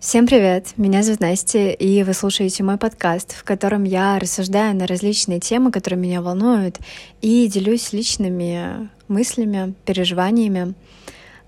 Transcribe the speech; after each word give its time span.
Всем 0.00 0.28
привет! 0.28 0.74
Меня 0.76 1.02
зовут 1.02 1.18
Настя, 1.18 1.70
и 1.70 2.04
вы 2.04 2.14
слушаете 2.14 2.62
мой 2.62 2.76
подкаст, 2.76 3.34
в 3.34 3.42
котором 3.42 3.82
я 3.82 4.20
рассуждаю 4.20 4.76
на 4.76 4.86
различные 4.86 5.40
темы, 5.40 5.72
которые 5.72 5.98
меня 5.98 6.22
волнуют, 6.22 6.78
и 7.20 7.48
делюсь 7.48 7.92
личными 7.92 8.90
мыслями, 9.08 9.74
переживаниями. 9.84 10.74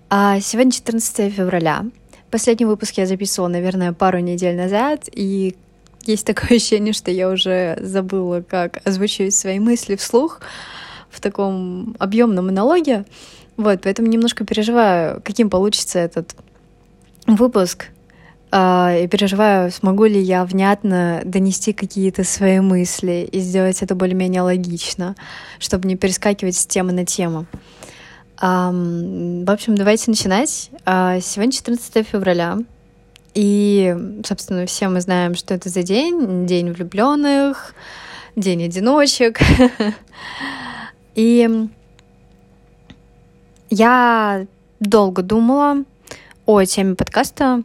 А 0.08 0.40
сегодня 0.40 0.72
14 0.72 1.32
февраля. 1.32 1.84
Последний 2.32 2.66
выпуск 2.66 2.94
я 2.96 3.06
записывала, 3.06 3.46
наверное, 3.46 3.92
пару 3.92 4.18
недель 4.18 4.56
назад, 4.56 5.08
и 5.12 5.54
есть 6.02 6.26
такое 6.26 6.56
ощущение, 6.56 6.92
что 6.92 7.12
я 7.12 7.28
уже 7.30 7.78
забыла, 7.80 8.40
как 8.40 8.84
озвучивать 8.84 9.36
свои 9.36 9.60
мысли 9.60 9.94
вслух 9.94 10.40
в 11.08 11.20
таком 11.20 11.94
объемном 12.00 12.46
монологе. 12.46 13.04
Вот, 13.56 13.82
поэтому 13.84 14.08
немножко 14.08 14.44
переживаю, 14.44 15.22
каким 15.22 15.50
получится 15.50 16.00
этот 16.00 16.34
выпуск. 17.28 17.90
Uh, 18.52 19.04
и 19.04 19.06
переживаю, 19.06 19.70
смогу 19.70 20.06
ли 20.06 20.20
я 20.20 20.44
внятно 20.44 21.22
донести 21.24 21.72
какие-то 21.72 22.24
свои 22.24 22.58
мысли 22.58 23.28
и 23.30 23.38
сделать 23.38 23.80
это 23.80 23.94
более-менее 23.94 24.42
логично, 24.42 25.14
чтобы 25.60 25.86
не 25.86 25.96
перескакивать 25.96 26.56
с 26.56 26.66
темы 26.66 26.90
на 26.92 27.06
тему. 27.06 27.46
В 28.40 29.50
общем, 29.52 29.76
давайте 29.76 30.10
начинать. 30.10 30.70
Uh, 30.84 31.20
сегодня 31.20 31.52
14 31.52 32.06
февраля, 32.06 32.58
и, 33.34 33.96
собственно, 34.26 34.66
все 34.66 34.88
мы 34.88 35.00
знаем, 35.00 35.34
что 35.34 35.54
это 35.54 35.68
за 35.68 35.82
день. 35.82 36.46
День 36.46 36.72
влюбленных, 36.72 37.74
день 38.36 38.64
одиночек. 38.64 39.38
И 41.14 41.68
я 43.70 44.46
долго 44.80 45.22
думала 45.22 45.84
о 46.46 46.64
теме 46.64 46.96
подкаста. 46.96 47.62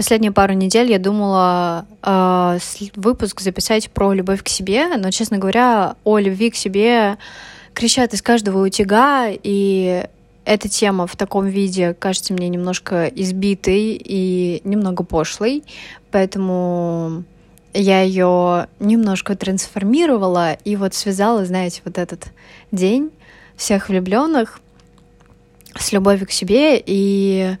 Последние 0.00 0.32
пару 0.32 0.54
недель 0.54 0.90
я 0.90 0.98
думала 0.98 1.84
э, 2.02 2.58
выпуск 2.96 3.42
записать 3.42 3.90
про 3.90 4.14
любовь 4.14 4.42
к 4.42 4.48
себе, 4.48 4.96
но, 4.96 5.10
честно 5.10 5.36
говоря, 5.36 5.94
о 6.04 6.18
любви 6.18 6.48
к 6.48 6.56
себе 6.56 7.18
кричат 7.74 8.14
из 8.14 8.22
каждого 8.22 8.64
утяга, 8.64 9.26
и 9.28 10.06
эта 10.46 10.70
тема 10.70 11.06
в 11.06 11.16
таком 11.16 11.48
виде 11.48 11.92
кажется 11.92 12.32
мне 12.32 12.48
немножко 12.48 13.08
избитой 13.08 14.00
и 14.02 14.62
немного 14.64 15.04
пошлой, 15.04 15.64
поэтому 16.10 17.24
я 17.74 18.00
ее 18.00 18.68
немножко 18.78 19.36
трансформировала 19.36 20.54
и 20.54 20.76
вот 20.76 20.94
связала, 20.94 21.44
знаете, 21.44 21.82
вот 21.84 21.98
этот 21.98 22.28
день 22.72 23.10
всех 23.54 23.90
влюбленных 23.90 24.62
с 25.78 25.92
любовью 25.92 26.26
к 26.26 26.30
себе, 26.30 26.82
и 26.86 27.58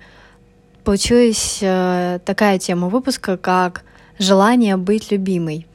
получилась 0.82 1.58
э, 1.60 2.18
такая 2.24 2.58
тема 2.58 2.88
выпуска, 2.88 3.36
как 3.36 3.84
желание 4.18 4.76
быть 4.76 5.10
любимой. 5.10 5.66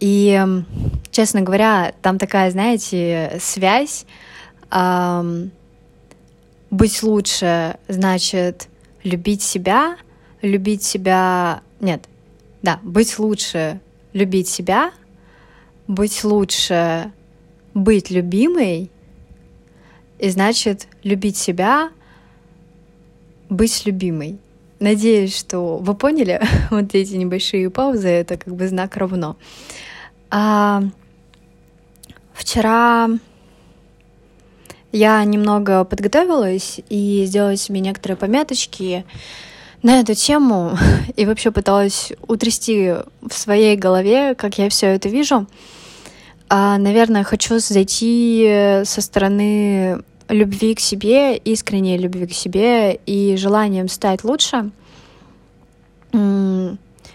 И, 0.00 0.44
честно 1.10 1.42
говоря, 1.42 1.92
там 2.02 2.18
такая, 2.18 2.50
знаете, 2.50 3.38
связь. 3.40 4.04
Эм, 4.70 5.52
быть 6.70 7.02
лучше 7.02 7.76
значит 7.86 8.68
любить 9.04 9.42
себя, 9.42 9.96
любить 10.40 10.82
себя... 10.82 11.62
Нет, 11.80 12.08
да, 12.62 12.80
быть 12.82 13.18
лучше, 13.18 13.80
любить 14.12 14.48
себя, 14.48 14.92
быть 15.86 16.24
лучше, 16.24 17.12
быть 17.74 18.10
любимой, 18.10 18.90
и 20.18 20.28
значит 20.30 20.86
любить 21.02 21.36
себя, 21.36 21.90
быть 23.52 23.86
любимой. 23.86 24.38
Надеюсь, 24.80 25.36
что 25.36 25.76
вы 25.78 25.94
поняли 25.94 26.40
вот 26.70 26.94
эти 26.94 27.14
небольшие 27.14 27.70
паузы, 27.70 28.08
это 28.08 28.36
как 28.36 28.54
бы 28.54 28.66
знак 28.66 28.96
равно. 28.96 29.36
А, 30.30 30.82
вчера 32.32 33.08
я 34.90 35.24
немного 35.24 35.84
подготовилась 35.84 36.80
и 36.88 37.24
сделала 37.26 37.56
себе 37.56 37.80
некоторые 37.80 38.16
пометочки 38.16 39.04
на 39.82 40.00
эту 40.00 40.14
тему 40.14 40.76
и 41.16 41.26
вообще 41.26 41.50
пыталась 41.50 42.12
утрясти 42.26 42.94
в 43.20 43.32
своей 43.32 43.76
голове, 43.76 44.34
как 44.34 44.58
я 44.58 44.68
все 44.68 44.88
это 44.88 45.08
вижу. 45.08 45.46
А, 46.48 46.76
наверное, 46.76 47.24
хочу 47.24 47.58
зайти 47.58 48.82
со 48.84 49.00
стороны 49.00 50.02
любви 50.28 50.74
к 50.74 50.80
себе, 50.80 51.36
искренней 51.36 51.98
любви 51.98 52.26
к 52.26 52.32
себе 52.32 52.94
и 53.06 53.36
желанием 53.36 53.88
стать 53.88 54.24
лучше. 54.24 54.70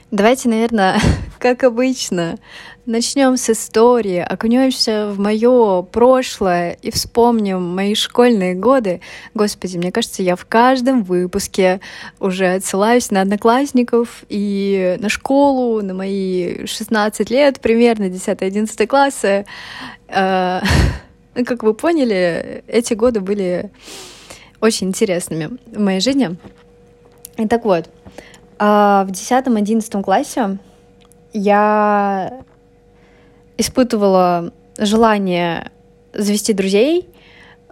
Давайте, 0.09 0.47
наверное, 0.47 1.01
как 1.39 1.65
обычно, 1.65 2.37
начнем 2.85 3.35
с 3.35 3.49
истории, 3.49 4.19
окунемся 4.19 5.09
в 5.09 5.19
мое 5.19 5.81
прошлое 5.81 6.77
и 6.81 6.91
вспомним 6.91 7.61
мои 7.75 7.93
школьные 7.93 8.55
годы. 8.55 9.01
Господи, 9.33 9.77
мне 9.77 9.91
кажется, 9.91 10.23
я 10.23 10.37
в 10.37 10.45
каждом 10.45 11.03
выпуске 11.03 11.81
уже 12.21 12.53
отсылаюсь 12.55 13.11
на 13.11 13.21
одноклассников 13.21 14.23
и 14.29 14.95
на 14.99 15.09
школу, 15.09 15.81
на 15.81 15.93
мои 15.93 16.65
16 16.65 17.29
лет, 17.29 17.59
примерно 17.59 18.05
10-11 18.05 18.87
классы. 18.87 19.45
Как 21.45 21.63
вы 21.63 21.73
поняли, 21.73 22.63
эти 22.67 22.93
годы 22.93 23.19
были 23.19 23.71
очень 24.59 24.87
интересными 24.87 25.57
в 25.67 25.79
моей 25.79 25.99
жизни. 25.99 26.35
И 27.37 27.47
так 27.47 27.65
вот, 27.65 27.89
а, 28.57 29.05
в 29.05 29.11
10-11 29.11 30.01
классе 30.03 30.57
я 31.33 32.41
испытывала 33.57 34.51
желание 34.79 35.71
завести 36.13 36.53
друзей, 36.53 37.07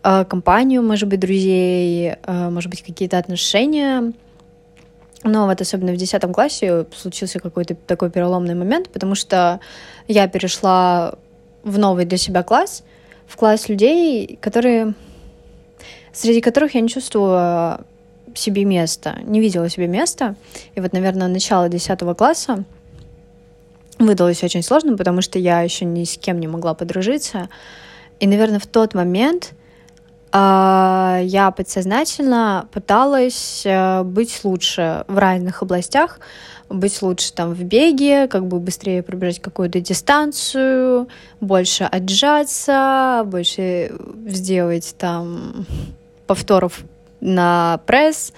а, 0.04 0.26
компанию, 0.26 0.84
может 0.84 1.10
быть, 1.10 1.20
друзей, 1.20 2.14
а, 2.24 2.52
может 2.52 2.70
быть, 2.70 2.84
какие-то 2.84 3.18
отношения. 3.18 4.14
Но 5.24 5.48
вот 5.48 5.60
особенно 5.60 5.92
в 5.92 5.98
10 5.98 6.32
классе 6.34 6.86
случился 6.96 7.40
какой-то 7.40 7.74
такой 7.74 8.12
переломный 8.12 8.54
момент, 8.54 8.90
потому 8.90 9.16
что 9.16 9.60
я 10.08 10.28
перешла 10.28 11.16
в 11.64 11.80
новый 11.80 12.06
для 12.06 12.20
себя 12.20 12.44
класс, 12.44 12.84
в 13.28 13.36
класс 13.38 13.70
людей, 13.70 14.38
которые 14.42 14.94
среди 16.16 16.42
которых 16.42 16.76
я 16.76 16.82
не 16.82 16.90
чувствовала 16.90 17.86
себе 18.34 18.66
места, 18.66 19.18
не 19.24 19.40
видела 19.40 19.70
себе 19.70 19.88
места. 19.88 20.36
И 20.74 20.82
вот, 20.82 20.94
наверное, 20.94 21.28
начало 21.28 21.70
10 21.70 22.00
класса 22.18 22.64
выдалось 24.00 24.44
очень 24.44 24.64
сложно, 24.64 24.98
потому 24.98 25.22
что 25.22 25.40
я 25.40 25.62
еще 25.62 25.86
ни 25.86 26.04
с 26.04 26.18
кем 26.18 26.40
не 26.40 26.48
могла 26.48 26.74
подружиться. 26.74 27.50
И, 28.20 28.28
наверное, 28.28 28.60
в 28.60 28.68
тот 28.68 28.94
момент 28.94 29.54
я 30.38 31.54
подсознательно 31.56 32.68
пыталась 32.74 33.64
э, 33.66 34.04
быть 34.04 34.42
лучше 34.44 35.06
в 35.08 35.18
разных 35.18 35.62
областях, 35.62 36.20
быть 36.70 37.02
лучше 37.02 37.32
там 37.34 37.54
в 37.54 37.64
беге, 37.64 38.28
как 38.28 38.46
бы 38.48 38.60
быстрее 38.60 39.02
пробежать 39.02 39.40
какую-то 39.40 39.80
дистанцию, 39.80 41.08
больше 41.40 41.86
отжаться, 41.86 43.24
больше 43.26 43.94
сделать 44.26 44.96
там 44.98 45.66
повторов 46.28 46.82
на 47.22 47.80
пресс, 47.86 48.34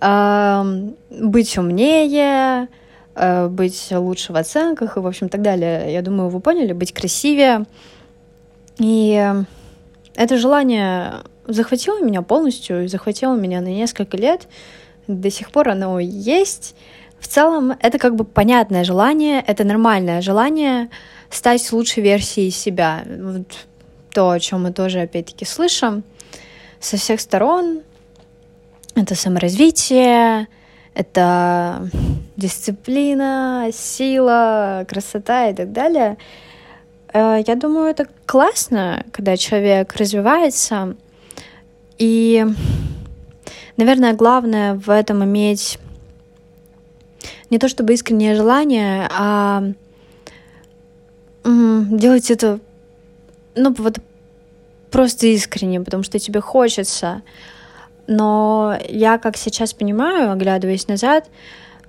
быть 0.00 1.58
умнее, 1.58 2.68
э, 3.14 3.48
быть 3.48 3.88
лучше 3.90 4.32
в 4.32 4.36
оценках 4.36 4.96
и, 4.96 5.00
в 5.00 5.06
общем, 5.06 5.28
так 5.28 5.40
далее. 5.40 5.92
Я 5.92 6.02
думаю, 6.02 6.28
вы 6.28 6.40
поняли, 6.40 6.72
быть 6.72 6.92
красивее. 6.92 7.64
И 8.78 9.32
это 10.16 10.36
желание 10.36 11.22
захватило 11.46 12.00
меня 12.02 12.22
полностью, 12.22 12.84
и 12.84 12.88
захватило 12.88 13.34
меня 13.34 13.60
на 13.60 13.68
несколько 13.68 14.16
лет. 14.16 14.48
До 15.06 15.30
сих 15.30 15.50
пор 15.50 15.68
оно 15.68 16.00
есть. 16.00 16.74
В 17.20 17.28
целом, 17.28 17.76
это 17.80 17.98
как 17.98 18.16
бы 18.16 18.24
понятное 18.24 18.84
желание, 18.84 19.42
это 19.46 19.64
нормальное 19.64 20.20
желание 20.20 20.90
стать 21.30 21.70
лучшей 21.72 22.02
версией 22.02 22.50
себя. 22.50 23.02
Вот 23.06 23.66
то, 24.12 24.30
о 24.30 24.40
чем 24.40 24.64
мы 24.64 24.72
тоже 24.72 25.00
опять-таки 25.00 25.44
слышим 25.44 26.02
со 26.80 26.96
всех 26.96 27.20
сторон, 27.20 27.82
это 28.94 29.14
саморазвитие, 29.14 30.48
это 30.94 31.90
дисциплина, 32.36 33.68
сила, 33.72 34.86
красота 34.88 35.48
и 35.48 35.54
так 35.54 35.72
далее. 35.72 36.16
Э, 37.16 37.42
я 37.46 37.54
думаю, 37.54 37.88
это 37.88 38.06
классно, 38.26 39.04
когда 39.10 39.36
человек 39.38 39.96
развивается. 39.96 40.96
И, 41.96 42.44
наверное, 43.78 44.12
главное 44.12 44.74
в 44.74 44.90
этом 44.90 45.24
иметь 45.24 45.78
не 47.48 47.58
то 47.58 47.68
чтобы 47.68 47.94
искреннее 47.94 48.34
желание, 48.34 49.08
а 49.10 49.62
делать 51.44 52.30
это, 52.30 52.58
ну, 53.54 53.72
вот 53.78 53.98
просто 54.90 55.28
искренне, 55.28 55.80
потому 55.80 56.02
что 56.02 56.18
тебе 56.18 56.40
хочется. 56.40 57.22
Но 58.08 58.76
я, 58.88 59.16
как 59.18 59.36
сейчас 59.36 59.72
понимаю, 59.72 60.32
оглядываясь 60.32 60.88
назад, 60.88 61.30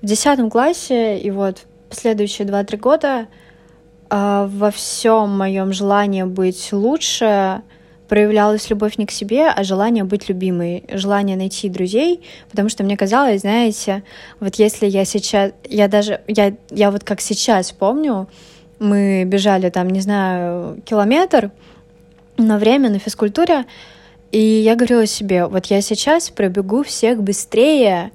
в 0.01 0.05
десятом 0.05 0.51
классе 0.51 1.17
и 1.17 1.31
вот 1.31 1.65
последующие 1.89 2.47
два-три 2.47 2.77
года 2.77 3.27
во 4.09 4.71
всем 4.71 5.37
моем 5.37 5.73
желании 5.73 6.23
быть 6.23 6.69
лучше 6.71 7.61
проявлялась 8.07 8.69
любовь 8.69 8.97
не 8.97 9.05
к 9.05 9.11
себе, 9.11 9.47
а 9.49 9.63
желание 9.63 10.03
быть 10.03 10.29
любимой, 10.29 10.83
желание 10.89 11.35
найти 11.35 11.69
друзей, 11.69 12.21
потому 12.49 12.69
что 12.69 12.83
мне 12.83 12.97
казалось, 12.97 13.41
знаете, 13.41 14.03
вот 14.39 14.55
если 14.55 14.87
я 14.87 15.05
сейчас, 15.05 15.51
я 15.69 15.87
даже, 15.87 16.21
я, 16.27 16.53
я 16.69 16.91
вот 16.91 17.03
как 17.03 17.21
сейчас 17.21 17.71
помню, 17.71 18.27
мы 18.79 19.23
бежали 19.25 19.69
там, 19.69 19.89
не 19.89 20.01
знаю, 20.01 20.81
километр 20.85 21.51
на 22.37 22.57
время 22.57 22.89
на 22.89 22.99
физкультуре, 22.99 23.65
и 24.31 24.39
я 24.39 24.75
говорила 24.75 25.05
себе, 25.05 25.45
вот 25.47 25.67
я 25.67 25.81
сейчас 25.81 26.29
пробегу 26.29 26.83
всех 26.83 27.21
быстрее, 27.21 28.11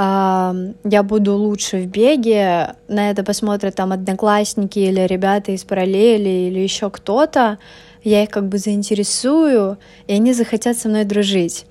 я 0.00 1.02
буду 1.02 1.34
лучше 1.34 1.78
в 1.78 1.86
беге, 1.86 2.76
на 2.86 3.10
это 3.10 3.24
посмотрят 3.24 3.74
там 3.74 3.90
одноклассники 3.90 4.78
или 4.78 5.00
ребята 5.00 5.50
из 5.50 5.64
параллели 5.64 6.28
или 6.28 6.60
еще 6.60 6.88
кто-то, 6.88 7.58
я 8.04 8.22
их 8.22 8.30
как 8.30 8.48
бы 8.48 8.58
заинтересую, 8.58 9.76
и 10.06 10.12
они 10.12 10.34
захотят 10.34 10.78
со 10.78 10.88
мной 10.88 11.02
дружить. 11.02 11.66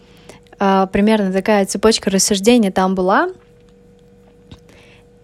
А, 0.59 0.87
примерно 0.87 1.31
такая 1.31 1.65
цепочка 1.65 2.09
рассуждений 2.09 2.69
там 2.69 2.95
была. 2.95 3.29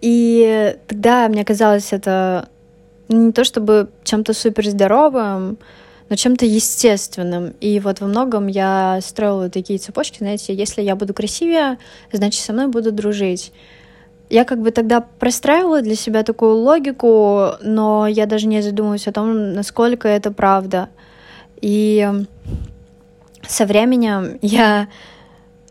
И 0.00 0.74
тогда 0.86 1.28
мне 1.28 1.44
казалось 1.44 1.92
это 1.92 2.48
не 3.08 3.32
то 3.32 3.44
чтобы 3.44 3.90
чем-то 4.04 4.32
супер 4.32 4.66
здоровым, 4.66 5.58
но 6.08 6.16
чем-то 6.16 6.44
естественным. 6.44 7.54
И 7.60 7.80
вот 7.80 8.00
во 8.00 8.06
многом 8.06 8.46
я 8.46 8.98
строила 9.02 9.48
такие 9.48 9.78
цепочки, 9.78 10.18
знаете, 10.18 10.54
если 10.54 10.82
я 10.82 10.96
буду 10.96 11.14
красивее, 11.14 11.78
значит, 12.12 12.42
со 12.42 12.52
мной 12.52 12.68
будут 12.68 12.94
дружить. 12.94 13.52
Я 14.30 14.44
как 14.44 14.60
бы 14.60 14.70
тогда 14.70 15.00
простраивала 15.00 15.82
для 15.82 15.94
себя 15.94 16.22
такую 16.22 16.56
логику, 16.56 17.52
но 17.62 18.06
я 18.06 18.26
даже 18.26 18.46
не 18.46 18.62
задумывалась 18.62 19.06
о 19.06 19.12
том, 19.12 19.52
насколько 19.52 20.08
это 20.08 20.30
правда. 20.30 20.88
И 21.60 22.08
со 23.46 23.66
временем 23.66 24.38
я 24.42 24.88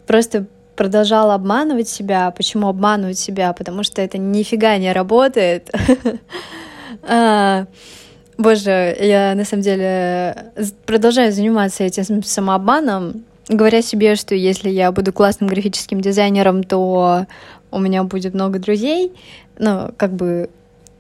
просто 0.06 0.46
продолжала 0.76 1.36
обманывать 1.36 1.88
себя. 1.88 2.32
Почему 2.32 2.68
обманывать 2.68 3.18
себя? 3.18 3.54
Потому 3.54 3.84
что 3.84 4.02
это 4.02 4.18
нифига 4.18 4.78
не 4.78 4.92
работает. 4.92 5.72
Боже, 8.38 8.96
я 9.00 9.36
на 9.36 9.46
самом 9.46 9.64
деле 9.64 10.52
продолжаю 10.86 11.32
заниматься 11.32 11.84
этим 11.84 12.24
самообманом, 12.24 13.24
говоря 13.48 13.82
себе, 13.82 14.16
что 14.16 14.34
если 14.34 14.70
я 14.70 14.92
буду 14.92 15.14
классным 15.14 15.50
графическим 15.50 16.02
дизайнером, 16.02 16.64
то 16.64 17.28
у 17.72 17.80
меня 17.80 18.04
будет 18.04 18.34
много 18.34 18.60
друзей. 18.60 19.14
Ну, 19.60 19.92
как 19.98 20.14
бы 20.14 20.50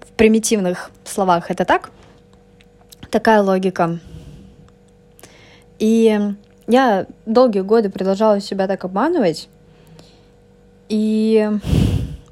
в 0.01 0.11
примитивных 0.13 0.91
словах 1.05 1.49
это 1.49 1.65
так. 1.65 1.91
Такая 3.09 3.41
логика. 3.41 3.99
И 5.79 6.19
я 6.67 7.07
долгие 7.25 7.61
годы 7.61 7.89
продолжала 7.89 8.39
себя 8.39 8.67
так 8.67 8.85
обманывать. 8.85 9.49
И 10.87 11.49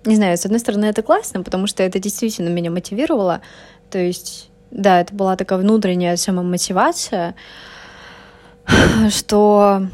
не 0.05 0.15
знаю, 0.15 0.37
с 0.37 0.45
одной 0.45 0.59
стороны, 0.59 0.85
это 0.85 1.01
классно, 1.01 1.41
потому 1.41 1.65
что 1.65 1.81
это 1.81 1.97
действительно 1.97 2.49
меня 2.49 2.69
мотивировало. 2.69 3.41
То 3.89 3.97
есть, 3.97 4.50
да, 4.71 5.01
это 5.01 5.13
была 5.13 5.35
такая 5.35 5.59
внутренняя 5.59 6.15
самомотивация, 6.15 7.35
что 9.09 9.87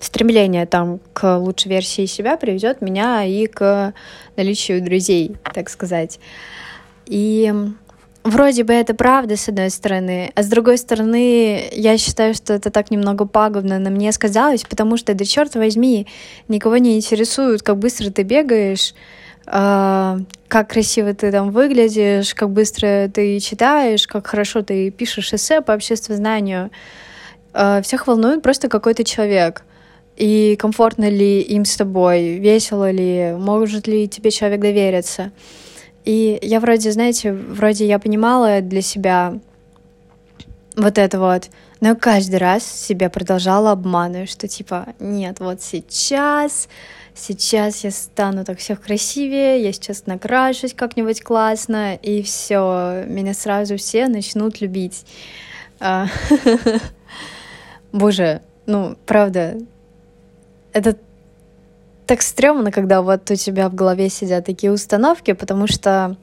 стремление 0.00 0.66
там 0.66 1.00
к 1.12 1.38
лучшей 1.38 1.70
версии 1.70 2.06
себя 2.06 2.36
приведет 2.36 2.80
меня 2.80 3.24
и 3.24 3.46
к 3.46 3.94
наличию 4.36 4.82
друзей, 4.82 5.36
так 5.54 5.70
сказать. 5.70 6.20
И 7.06 7.52
вроде 8.22 8.64
бы 8.64 8.72
это 8.72 8.94
правда, 8.94 9.36
с 9.36 9.48
одной 9.48 9.70
стороны, 9.70 10.30
а 10.34 10.42
с 10.42 10.46
другой 10.46 10.78
стороны, 10.78 11.68
я 11.72 11.96
считаю, 11.98 12.34
что 12.34 12.52
это 12.52 12.70
так 12.70 12.90
немного 12.90 13.26
пагубно 13.26 13.78
на 13.78 13.90
мне 13.90 14.12
сказалось, 14.12 14.64
потому 14.64 14.96
что, 14.96 15.14
да 15.14 15.24
черт 15.24 15.54
возьми, 15.54 16.06
никого 16.48 16.76
не 16.76 16.96
интересует, 16.96 17.62
как 17.62 17.78
быстро 17.78 18.10
ты 18.10 18.22
бегаешь, 18.22 18.94
как 19.46 20.70
красиво 20.70 21.14
ты 21.14 21.30
там 21.30 21.50
выглядишь, 21.50 22.34
как 22.34 22.50
быстро 22.50 23.10
ты 23.12 23.38
читаешь, 23.40 24.06
как 24.06 24.26
хорошо 24.26 24.62
ты 24.62 24.90
пишешь 24.90 25.32
эссе 25.32 25.60
по 25.60 25.72
обществознанию. 25.72 26.70
Э, 27.52 27.80
всех 27.82 28.06
волнует 28.06 28.42
просто 28.42 28.68
какой-то 28.68 29.04
человек. 29.04 29.64
И 30.16 30.56
комфортно 30.58 31.08
ли 31.08 31.40
им 31.40 31.64
с 31.64 31.76
тобой, 31.76 32.38
весело 32.38 32.90
ли, 32.90 33.34
может 33.36 33.88
ли 33.88 34.08
тебе 34.08 34.30
человек 34.30 34.60
довериться. 34.60 35.32
И 36.04 36.38
я 36.42 36.60
вроде, 36.60 36.92
знаете, 36.92 37.32
вроде 37.32 37.86
я 37.86 37.98
понимала 37.98 38.60
для 38.60 38.80
себя 38.80 39.40
вот 40.76 40.98
это 40.98 41.18
вот, 41.18 41.48
но 41.80 41.96
каждый 41.96 42.36
раз 42.36 42.64
себя 42.64 43.10
продолжала 43.10 43.72
обманывать, 43.72 44.30
что 44.30 44.46
типа, 44.46 44.88
нет, 45.00 45.40
вот 45.40 45.62
сейчас, 45.62 46.68
сейчас 47.14 47.84
я 47.84 47.90
стану 47.90 48.44
так 48.44 48.58
всех 48.58 48.80
красивее, 48.80 49.62
я 49.62 49.72
сейчас 49.72 50.06
накрашусь 50.06 50.74
как-нибудь 50.74 51.22
классно, 51.22 51.94
и 51.94 52.22
все, 52.22 53.04
меня 53.06 53.34
сразу 53.34 53.76
все 53.76 54.08
начнут 54.08 54.60
любить. 54.60 55.04
А, 55.80 56.06
боже, 57.92 58.42
ну, 58.66 58.96
правда, 59.06 59.58
это 60.72 60.96
так 62.06 62.22
стрёмно, 62.22 62.70
когда 62.70 63.00
вот 63.00 63.30
у 63.30 63.34
тебя 63.36 63.68
в 63.68 63.74
голове 63.74 64.08
сидят 64.08 64.44
такие 64.44 64.72
установки, 64.72 65.32
потому 65.32 65.66
что 65.66 66.16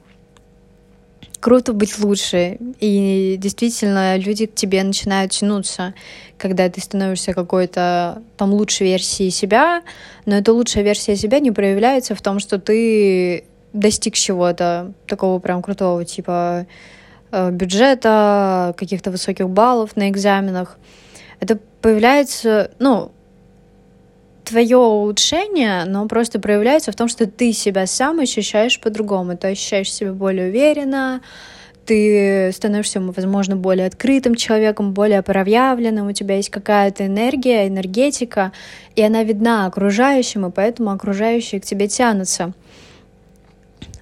круто 1.40 1.72
быть 1.72 1.98
лучше. 1.98 2.58
И 2.80 3.36
действительно, 3.38 4.16
люди 4.16 4.46
к 4.46 4.54
тебе 4.54 4.82
начинают 4.82 5.32
тянуться, 5.32 5.94
когда 6.38 6.68
ты 6.68 6.80
становишься 6.80 7.34
какой-то 7.34 8.22
там 8.36 8.52
лучшей 8.52 8.86
версией 8.86 9.30
себя, 9.30 9.82
но 10.24 10.36
эта 10.36 10.52
лучшая 10.52 10.84
версия 10.84 11.16
себя 11.16 11.40
не 11.40 11.50
проявляется 11.50 12.14
в 12.14 12.22
том, 12.22 12.38
что 12.38 12.58
ты 12.58 13.44
достиг 13.72 14.14
чего-то 14.14 14.92
такого 15.06 15.38
прям 15.38 15.62
крутого, 15.62 16.04
типа 16.04 16.66
э, 17.30 17.50
бюджета, 17.50 18.74
каких-то 18.76 19.10
высоких 19.10 19.48
баллов 19.48 19.96
на 19.96 20.08
экзаменах. 20.10 20.78
Это 21.40 21.58
появляется, 21.80 22.70
ну, 22.78 23.10
твое 24.44 24.76
улучшение, 24.76 25.84
но 25.84 26.06
просто 26.06 26.40
проявляется 26.40 26.92
в 26.92 26.96
том, 26.96 27.08
что 27.08 27.26
ты 27.26 27.52
себя 27.52 27.86
сам 27.86 28.20
ощущаешь 28.20 28.80
по-другому. 28.80 29.36
Ты 29.36 29.48
ощущаешь 29.48 29.92
себя 29.92 30.12
более 30.12 30.48
уверенно, 30.48 31.20
ты 31.84 32.50
становишься, 32.52 33.00
возможно, 33.00 33.56
более 33.56 33.86
открытым 33.86 34.34
человеком, 34.34 34.92
более 34.92 35.22
проявленным, 35.22 36.08
у 36.08 36.12
тебя 36.12 36.36
есть 36.36 36.50
какая-то 36.50 37.06
энергия, 37.06 37.66
энергетика, 37.66 38.52
и 38.94 39.02
она 39.02 39.24
видна 39.24 39.66
окружающим, 39.66 40.46
и 40.46 40.50
поэтому 40.50 40.90
окружающие 40.90 41.60
к 41.60 41.64
тебе 41.64 41.88
тянутся. 41.88 42.52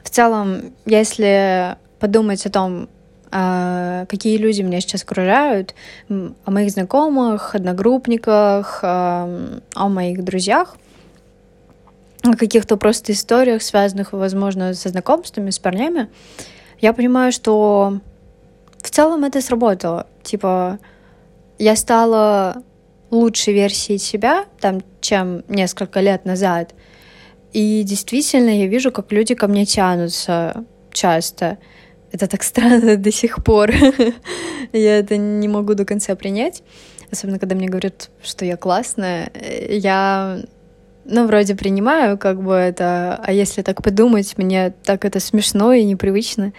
В 0.02 0.10
целом, 0.10 0.74
если 0.86 1.76
подумать 1.98 2.44
о 2.44 2.50
том, 2.50 2.88
какие 3.30 4.36
люди 4.38 4.62
меня 4.62 4.80
сейчас 4.80 5.04
окружают, 5.04 5.74
о 6.08 6.50
моих 6.50 6.72
знакомых, 6.72 7.54
одногруппниках, 7.54 8.80
о 8.82 9.48
моих 9.76 10.24
друзьях, 10.24 10.76
о 12.22 12.36
каких-то 12.36 12.76
просто 12.76 13.12
историях, 13.12 13.62
связанных, 13.62 14.12
возможно, 14.12 14.74
со 14.74 14.88
знакомствами, 14.88 15.50
с 15.50 15.58
парнями, 15.58 16.08
я 16.80 16.92
понимаю, 16.92 17.30
что 17.32 18.00
в 18.78 18.90
целом 18.90 19.24
это 19.24 19.40
сработало. 19.40 20.06
Типа, 20.22 20.78
я 21.58 21.76
стала 21.76 22.62
лучшей 23.10 23.54
версией 23.54 23.98
себя, 23.98 24.46
там, 24.60 24.82
чем 25.00 25.44
несколько 25.48 26.00
лет 26.00 26.24
назад. 26.24 26.74
И 27.52 27.82
действительно, 27.84 28.50
я 28.50 28.66
вижу, 28.66 28.92
как 28.92 29.12
люди 29.12 29.34
ко 29.34 29.48
мне 29.48 29.66
тянутся 29.66 30.64
часто. 30.92 31.58
Это 32.12 32.26
так 32.26 32.42
странно 32.42 32.96
до 32.96 33.12
сих 33.12 33.42
пор. 33.44 33.70
я 34.72 34.98
это 34.98 35.16
не 35.16 35.48
могу 35.48 35.74
до 35.74 35.84
конца 35.84 36.14
принять. 36.14 36.62
Особенно, 37.10 37.38
когда 37.38 37.54
мне 37.54 37.68
говорят, 37.68 38.10
что 38.22 38.44
я 38.44 38.56
классная. 38.56 39.30
Я, 39.68 40.40
ну, 41.04 41.26
вроде 41.26 41.54
принимаю 41.54 42.18
как 42.18 42.42
бы 42.42 42.54
это, 42.54 43.20
а 43.22 43.32
если 43.32 43.62
так 43.62 43.82
подумать, 43.82 44.38
мне 44.38 44.72
так 44.84 45.04
это 45.04 45.20
смешно 45.20 45.72
и 45.72 45.84
непривычно, 45.84 46.52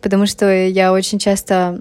потому 0.00 0.26
что 0.26 0.52
я 0.52 0.92
очень 0.92 1.18
часто 1.18 1.80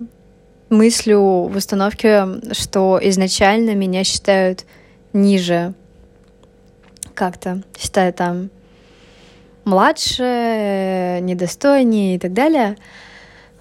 мыслю 0.69 1.19
в 1.19 1.55
установке, 1.55 2.27
что 2.53 2.99
изначально 3.01 3.75
меня 3.75 4.03
считают 4.03 4.65
ниже 5.13 5.73
как-то, 7.13 7.63
считают 7.77 8.15
там 8.15 8.49
младше, 9.65 11.19
недостойнее 11.21 12.15
и 12.15 12.19
так 12.19 12.33
далее. 12.33 12.77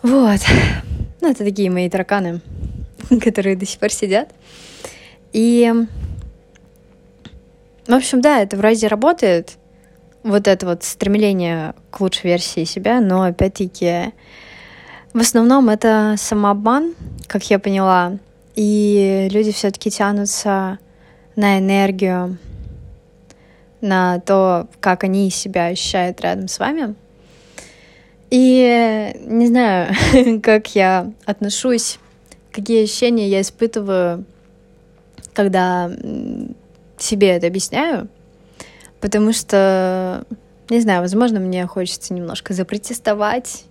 Вот. 0.02 0.40
Ну, 1.20 1.30
это 1.30 1.44
такие 1.44 1.70
мои 1.70 1.90
тараканы, 1.90 2.40
которые 3.22 3.56
до 3.56 3.66
сих 3.66 3.78
пор 3.78 3.90
сидят. 3.90 4.30
И 5.32 5.72
В 7.86 7.92
общем, 7.92 8.20
да, 8.20 8.40
это 8.40 8.56
вроде 8.56 8.86
работает, 8.86 9.58
вот 10.22 10.48
это 10.48 10.66
вот 10.66 10.84
стремление 10.84 11.74
к 11.90 12.00
лучшей 12.00 12.30
версии 12.30 12.64
себя, 12.64 13.00
но 13.00 13.22
опять-таки 13.22 14.12
в 15.12 15.18
основном 15.18 15.68
это 15.68 16.14
самообман, 16.16 16.94
как 17.26 17.50
я 17.50 17.58
поняла, 17.58 18.18
и 18.54 19.28
люди 19.30 19.50
все-таки 19.52 19.90
тянутся 19.90 20.78
на 21.36 21.58
энергию, 21.58 22.38
на 23.80 24.20
то, 24.20 24.68
как 24.80 25.04
они 25.04 25.30
себя 25.30 25.66
ощущают 25.66 26.20
рядом 26.20 26.48
с 26.48 26.58
вами. 26.58 26.94
И 28.30 29.16
не 29.26 29.46
знаю, 29.48 29.94
как 30.42 30.74
я 30.74 31.12
отношусь, 31.24 31.98
какие 32.52 32.84
ощущения 32.84 33.28
я 33.28 33.40
испытываю, 33.40 34.24
когда 35.34 35.90
себе 36.96 37.28
это 37.28 37.48
объясняю, 37.48 38.08
потому 39.00 39.32
что, 39.32 40.24
не 40.68 40.80
знаю, 40.80 41.00
возможно, 41.00 41.40
мне 41.40 41.66
хочется 41.66 42.14
немножко 42.14 42.54
запротестовать. 42.54 43.64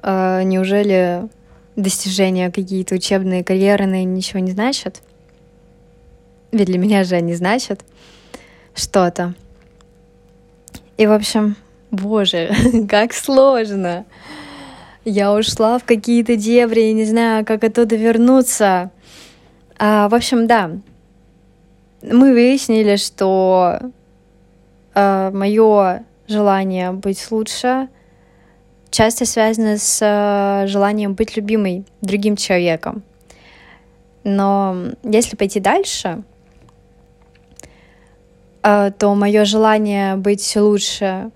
А, 0.00 0.42
неужели 0.42 1.28
достижения 1.74 2.52
какие-то 2.52 2.94
учебные, 2.94 3.42
карьерные 3.42 4.04
ничего 4.04 4.40
не 4.40 4.52
значат? 4.52 5.02
Ведь 6.52 6.66
для 6.66 6.78
меня 6.78 7.04
же 7.04 7.16
они 7.16 7.34
значат 7.34 7.80
что-то. 8.74 9.34
И, 10.96 11.06
в 11.06 11.12
общем, 11.12 11.56
боже, 11.90 12.50
как 12.88 13.12
сложно. 13.12 14.04
Я 15.04 15.32
ушла 15.32 15.78
в 15.78 15.84
какие-то 15.84 16.36
дебри 16.36 16.90
и 16.90 16.92
не 16.92 17.04
знаю, 17.04 17.44
как 17.44 17.64
оттуда 17.64 17.96
вернуться. 17.96 18.90
А, 19.78 20.08
в 20.08 20.14
общем, 20.14 20.46
да, 20.46 20.70
мы 22.02 22.32
выяснили, 22.32 22.96
что 22.96 23.78
э, 24.94 25.30
мое 25.32 26.04
желание 26.26 26.92
быть 26.92 27.30
лучше 27.30 27.88
часто 28.90 29.24
связано 29.24 29.78
с 29.78 30.00
э, 30.00 30.66
желанием 30.66 31.14
быть 31.14 31.36
любимой 31.36 31.84
другим 32.00 32.36
человеком. 32.36 33.02
Но 34.24 34.76
если 35.02 35.36
пойти 35.36 35.60
дальше, 35.60 36.22
э, 38.62 38.90
то 38.98 39.14
мое 39.14 39.44
желание 39.44 40.16
быть 40.16 40.56
лучше 40.56 41.30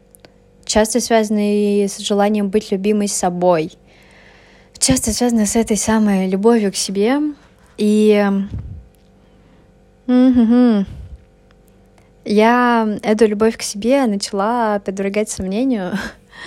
часто 0.72 1.00
связано 1.00 1.40
и 1.40 1.86
с 1.86 1.98
желанием 1.98 2.48
быть 2.48 2.72
любимой 2.72 3.08
собой. 3.08 3.72
Часто 4.78 5.12
связано 5.12 5.44
с 5.44 5.54
этой 5.54 5.76
самой 5.76 6.28
любовью 6.28 6.72
к 6.72 6.76
себе. 6.76 7.18
И 7.76 8.26
Mm-hmm. 10.06 10.84
Я 12.24 12.98
эту 13.02 13.26
любовь 13.26 13.56
к 13.56 13.62
себе 13.62 14.04
начала 14.06 14.80
подвергать 14.80 15.30
сомнению 15.30 15.92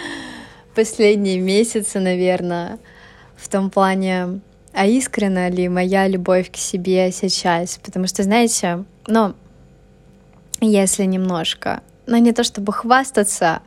последние 0.75 1.39
месяцы, 1.39 1.99
наверное, 1.99 2.79
в 3.37 3.47
том 3.47 3.69
плане, 3.69 4.41
а 4.73 4.85
искренна 4.85 5.49
ли 5.49 5.69
моя 5.69 6.07
любовь 6.07 6.51
к 6.51 6.57
себе 6.57 7.11
сейчас? 7.11 7.79
Потому 7.81 8.07
что, 8.07 8.23
знаете, 8.23 8.83
ну, 9.07 9.33
если 10.59 11.05
немножко, 11.05 11.81
но 12.07 12.17
не 12.17 12.33
то 12.33 12.43
чтобы 12.43 12.73
хвастаться, 12.73 13.61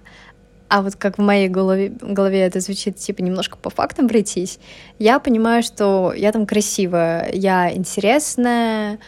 а 0.68 0.82
вот 0.82 0.96
как 0.96 1.18
в 1.18 1.22
моей 1.22 1.48
голове, 1.48 1.92
голове 2.00 2.40
это 2.40 2.60
звучит, 2.60 2.96
типа, 2.96 3.22
немножко 3.22 3.56
по 3.56 3.70
фактам 3.70 4.08
пройтись, 4.08 4.58
я 4.98 5.18
понимаю, 5.18 5.62
что 5.62 6.12
я 6.14 6.30
там 6.30 6.46
красивая, 6.46 7.30
я 7.32 7.74
интересная, 7.74 8.98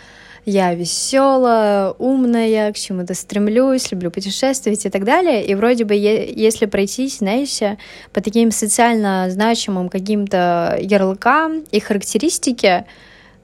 я 0.46 0.74
веселая, 0.74 1.90
умная, 1.98 2.72
к 2.72 2.76
чему-то 2.76 3.14
стремлюсь, 3.14 3.92
люблю 3.92 4.10
путешествовать 4.10 4.86
и 4.86 4.90
так 4.90 5.04
далее. 5.04 5.44
И 5.44 5.54
вроде 5.54 5.84
бы, 5.84 5.94
если 5.94 6.66
пройтись, 6.66 7.18
знаете, 7.18 7.76
по 8.12 8.22
таким 8.22 8.50
социально 8.50 9.30
значимым 9.30 9.90
каким-то 9.90 10.78
ярлыкам 10.80 11.64
и 11.70 11.78
характеристике, 11.78 12.86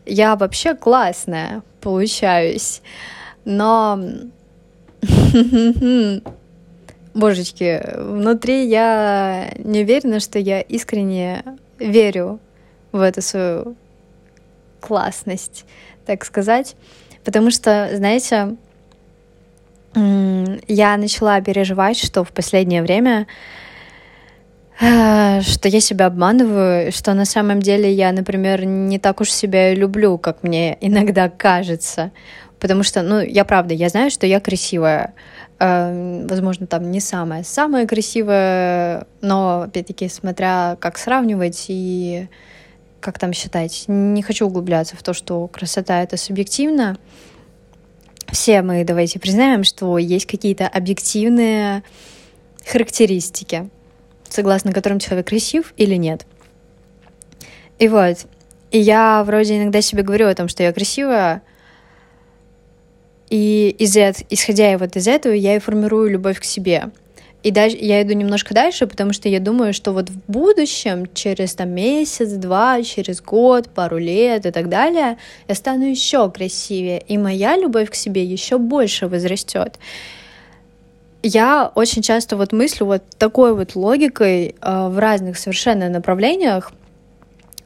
я 0.06 0.36
вообще 0.36 0.74
классная 0.74 1.62
получаюсь. 1.80 2.80
Но 3.44 4.00
божечки, 7.16 7.82
внутри 7.96 8.66
я 8.66 9.52
не 9.58 9.80
уверена, 9.80 10.20
что 10.20 10.38
я 10.38 10.60
искренне 10.60 11.42
верю 11.78 12.38
в 12.92 13.00
эту 13.00 13.22
свою 13.22 13.76
классность 14.80 15.64
так 16.06 16.24
сказать. 16.24 16.76
Потому 17.24 17.50
что, 17.50 17.90
знаете, 17.94 18.56
я 19.94 20.96
начала 20.96 21.40
переживать, 21.40 21.98
что 21.98 22.22
в 22.22 22.30
последнее 22.30 22.82
время 22.82 23.26
э, 24.80 25.40
что 25.40 25.68
я 25.68 25.80
себя 25.80 26.06
обманываю, 26.06 26.92
что 26.92 27.14
на 27.14 27.24
самом 27.24 27.60
деле 27.60 27.92
я, 27.92 28.12
например, 28.12 28.64
не 28.64 28.98
так 28.98 29.20
уж 29.20 29.30
себя 29.30 29.74
люблю, 29.74 30.18
как 30.18 30.42
мне 30.42 30.76
иногда 30.80 31.28
кажется. 31.28 32.12
Потому 32.60 32.82
что, 32.82 33.02
ну, 33.02 33.20
я 33.20 33.44
правда, 33.44 33.74
я 33.74 33.88
знаю, 33.88 34.10
что 34.10 34.26
я 34.26 34.40
красивая. 34.40 35.14
Э, 35.58 36.26
возможно, 36.28 36.66
там 36.66 36.90
не 36.90 37.00
самая 37.00 37.42
самая 37.42 37.86
красивая, 37.86 39.06
но, 39.20 39.62
опять-таки, 39.62 40.08
смотря 40.08 40.76
как 40.80 40.98
сравнивать 40.98 41.66
и 41.68 42.28
как 43.00 43.18
там 43.18 43.32
считать, 43.32 43.84
не 43.86 44.22
хочу 44.22 44.46
углубляться 44.46 44.96
в 44.96 45.02
то, 45.02 45.12
что 45.12 45.46
красота 45.48 46.02
это 46.02 46.16
субъективно. 46.16 46.96
Все 48.32 48.62
мы 48.62 48.84
давайте 48.84 49.20
признаем, 49.20 49.62
что 49.62 49.98
есть 49.98 50.26
какие-то 50.26 50.66
объективные 50.66 51.84
характеристики, 52.66 53.70
согласно 54.28 54.72
которым 54.72 54.98
человек 54.98 55.28
красив 55.28 55.72
или 55.76 55.94
нет. 55.94 56.26
И 57.78 57.88
вот, 57.88 58.26
и 58.70 58.78
я 58.78 59.22
вроде 59.24 59.58
иногда 59.58 59.80
себе 59.80 60.02
говорю 60.02 60.26
о 60.26 60.34
том, 60.34 60.48
что 60.48 60.62
я 60.62 60.72
красивая, 60.72 61.42
и 63.30 63.74
из 63.78 63.96
исходя 63.96 64.78
вот 64.78 64.96
из 64.96 65.08
этого 65.08 65.32
я 65.32 65.56
и 65.56 65.58
формирую 65.58 66.10
любовь 66.10 66.40
к 66.40 66.44
себе— 66.44 66.90
и 67.46 67.52
дальше 67.52 67.76
я 67.80 68.02
иду 68.02 68.12
немножко 68.12 68.54
дальше, 68.54 68.88
потому 68.88 69.12
что 69.12 69.28
я 69.28 69.38
думаю, 69.38 69.72
что 69.72 69.92
вот 69.92 70.10
в 70.10 70.18
будущем, 70.26 71.06
через 71.14 71.54
там 71.54 71.70
месяц, 71.70 72.30
два, 72.32 72.82
через 72.82 73.22
год, 73.22 73.68
пару 73.68 73.98
лет 73.98 74.46
и 74.46 74.50
так 74.50 74.68
далее, 74.68 75.16
я 75.46 75.54
стану 75.54 75.84
еще 75.84 76.28
красивее, 76.28 77.00
и 77.06 77.16
моя 77.16 77.56
любовь 77.56 77.88
к 77.88 77.94
себе 77.94 78.24
еще 78.24 78.58
больше 78.58 79.06
возрастет. 79.06 79.78
Я 81.22 81.70
очень 81.76 82.02
часто 82.02 82.36
вот 82.36 82.52
мыслю 82.52 82.86
вот 82.86 83.04
такой 83.16 83.54
вот 83.54 83.76
логикой 83.76 84.56
э, 84.60 84.88
в 84.88 84.98
разных 84.98 85.38
совершенно 85.38 85.88
направлениях, 85.88 86.72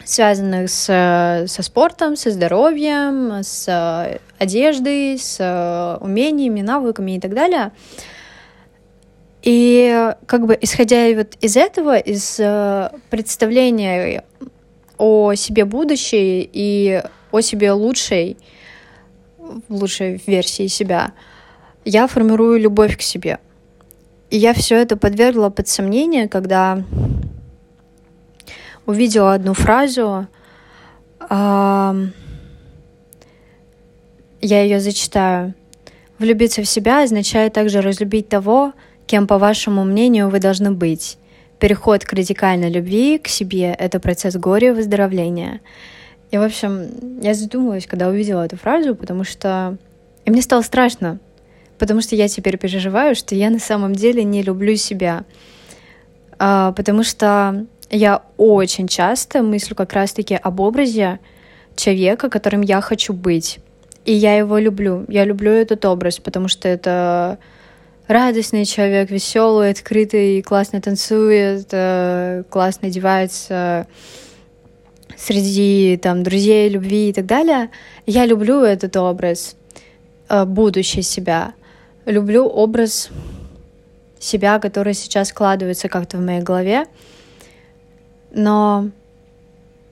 связанных 0.04 0.68
с, 0.68 1.46
со 1.46 1.62
спортом, 1.62 2.16
со 2.16 2.30
здоровьем, 2.30 3.42
с 3.42 4.20
одеждой, 4.40 5.18
с 5.18 5.98
умениями, 6.00 6.62
навыками 6.62 7.12
и 7.16 7.20
так 7.20 7.34
далее. 7.34 7.72
И 9.42 10.12
как 10.26 10.46
бы 10.46 10.58
исходя 10.60 11.14
вот 11.14 11.36
из 11.40 11.56
этого, 11.56 11.96
из 11.98 12.38
э, 12.40 12.90
представления 13.08 14.24
о 14.98 15.34
себе 15.34 15.64
будущей 15.64 16.48
и 16.52 17.02
о 17.30 17.40
себе 17.40 17.72
лучшей, 17.72 18.36
лучшей 19.68 20.22
версии 20.26 20.66
себя, 20.66 21.12
я 21.84 22.06
формирую 22.06 22.60
любовь 22.60 22.98
к 22.98 23.02
себе. 23.02 23.38
И 24.28 24.36
я 24.36 24.52
все 24.52 24.76
это 24.76 24.96
подвергла 24.96 25.48
под 25.48 25.68
сомнение, 25.68 26.28
когда 26.28 26.82
увидела 28.84 29.34
одну 29.34 29.54
фразу, 29.54 30.26
э, 31.28 32.06
я 34.40 34.62
ее 34.62 34.80
зачитаю. 34.80 35.54
Влюбиться 36.18 36.62
в 36.62 36.68
себя 36.68 37.02
означает 37.02 37.52
также 37.52 37.80
разлюбить 37.80 38.28
того, 38.28 38.72
Кем, 39.10 39.26
по 39.26 39.38
вашему 39.38 39.82
мнению, 39.82 40.28
вы 40.28 40.38
должны 40.38 40.70
быть? 40.70 41.18
Переход 41.58 42.04
к 42.04 42.12
радикальной 42.12 42.70
любви 42.70 43.18
к 43.18 43.26
себе— 43.26 43.74
это 43.78 43.98
процесс 43.98 44.36
горя 44.36 44.68
и 44.68 44.70
выздоровления. 44.70 45.60
И, 46.30 46.38
в 46.38 46.42
общем, 46.42 47.20
я 47.20 47.34
задумалась, 47.34 47.88
когда 47.88 48.06
увидела 48.06 48.46
эту 48.46 48.56
фразу, 48.56 48.94
потому 48.94 49.24
что... 49.24 49.76
И 50.24 50.30
мне 50.30 50.42
стало 50.42 50.62
страшно, 50.62 51.18
потому 51.76 52.02
что 52.02 52.14
я 52.14 52.28
теперь 52.28 52.56
переживаю, 52.56 53.16
что 53.16 53.34
я 53.34 53.50
на 53.50 53.58
самом 53.58 53.96
деле 53.96 54.22
не 54.22 54.42
люблю 54.42 54.76
себя. 54.76 55.24
А, 56.38 56.70
потому 56.70 57.02
что 57.02 57.66
я 57.90 58.22
очень 58.36 58.86
часто 58.86 59.42
мыслю 59.42 59.74
как 59.74 59.92
раз-таки 59.92 60.36
об 60.36 60.60
образе 60.60 61.18
человека, 61.74 62.30
которым 62.30 62.60
я 62.60 62.80
хочу 62.80 63.12
быть. 63.12 63.58
И 64.04 64.12
я 64.12 64.36
его 64.36 64.58
люблю. 64.58 65.04
Я 65.08 65.24
люблю 65.24 65.50
этот 65.50 65.84
образ, 65.84 66.18
потому 66.18 66.48
что 66.48 66.68
это 66.68 67.38
радостный 68.08 68.64
человек, 68.64 69.10
веселый, 69.10 69.70
открытый, 69.70 70.42
классно 70.42 70.80
танцует, 70.80 71.68
э, 71.70 72.42
классно 72.50 72.88
одевается 72.88 73.86
среди 75.16 75.98
там 76.02 76.22
друзей, 76.22 76.68
любви 76.70 77.10
и 77.10 77.12
так 77.12 77.26
далее. 77.26 77.70
Я 78.06 78.26
люблю 78.26 78.62
этот 78.62 78.96
образ. 78.96 79.56
э, 80.28 80.44
будущее 80.44 81.02
себя. 81.02 81.54
Люблю 82.06 82.46
образ 82.46 83.10
себя, 84.18 84.58
который 84.58 84.94
сейчас 84.94 85.28
складывается 85.28 85.88
как-то 85.88 86.16
в 86.16 86.20
моей 86.20 86.40
голове. 86.40 86.86
Но 88.32 88.90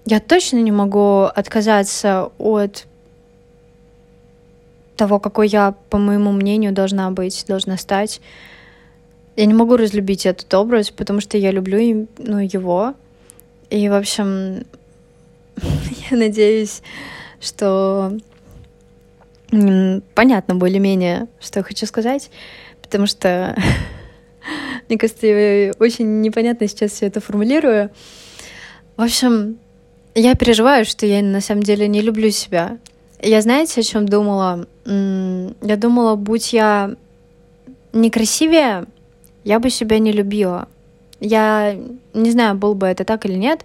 я 0.07 0.21
точно 0.21 0.59
не 0.59 0.73
могу 0.73 1.23
отказаться 1.23 2.31
от 2.38 2.88
того, 4.99 5.19
какой 5.19 5.49
я, 5.49 5.75
по 5.88 5.97
моему 5.97 6.33
мнению, 6.33 6.73
должна 6.73 7.11
быть, 7.11 7.45
должна 7.49 7.78
стать. 7.78 8.21
Я 9.37 9.47
не 9.47 9.55
могу 9.55 9.76
разлюбить 9.76 10.26
этот 10.26 10.52
образ, 10.52 10.90
потому 10.90 11.21
что 11.21 11.38
я 11.38 11.52
люблю 11.52 12.07
ну, 12.19 12.38
его. 12.40 12.95
И, 13.71 13.88
в 13.88 13.95
общем, 13.95 14.64
я 16.11 16.17
надеюсь, 16.17 16.83
что 17.40 18.12
понятно 20.14 20.57
более-менее, 20.57 21.26
что 21.40 21.61
я 21.61 21.64
хочу 21.64 21.87
сказать, 21.87 22.31
потому 22.83 23.07
что 23.07 23.57
мне 24.88 24.99
кажется, 24.99 25.26
я 25.26 25.73
очень 25.78 26.21
непонятно 26.21 26.69
сейчас 26.69 26.93
все 26.93 27.07
это 27.07 27.21
формулирую. 27.21 27.90
В 28.97 29.02
общем, 29.02 29.59
я 30.14 30.35
переживаю, 30.35 30.85
что 30.85 31.07
я 31.07 31.23
на 31.23 31.40
самом 31.40 31.62
деле 31.62 31.87
не 31.87 32.00
люблю 32.00 32.31
себя. 32.31 32.78
Я 33.21 33.41
знаете, 33.43 33.81
о 33.81 33.85
чем 33.85 34.07
думала? 34.07 34.67
Я 34.87 35.77
думала, 35.77 36.15
будь 36.15 36.53
я 36.53 36.95
некрасивее, 37.93 38.87
я 39.45 39.59
бы 39.59 39.71
себя 39.71 39.99
не 39.99 40.13
любила. 40.13 40.69
Я 41.21 41.77
не 42.15 42.31
знаю, 42.31 42.55
был 42.55 42.75
бы 42.75 42.87
это 42.87 43.05
так 43.05 43.27
или 43.27 43.35
нет, 43.35 43.65